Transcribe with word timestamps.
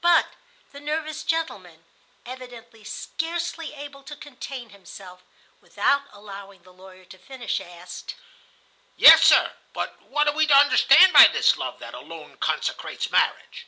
But 0.00 0.28
the 0.70 0.78
nervous 0.78 1.24
gentleman, 1.24 1.84
evidently 2.24 2.84
scarcely 2.84 3.74
able 3.74 4.04
to 4.04 4.14
contain 4.14 4.70
himself, 4.70 5.24
without 5.60 6.02
allowing 6.12 6.62
the 6.62 6.72
lawyer 6.72 7.04
to 7.06 7.18
finish, 7.18 7.60
asked: 7.60 8.14
"Yes, 8.96 9.24
sir. 9.24 9.52
But 9.72 10.00
what 10.02 10.28
are 10.28 10.34
we 10.36 10.46
to 10.46 10.56
understand 10.56 11.12
by 11.12 11.26
this 11.26 11.56
love 11.56 11.80
that 11.80 11.94
alone 11.94 12.36
consecrates 12.36 13.10
marriage?" 13.10 13.66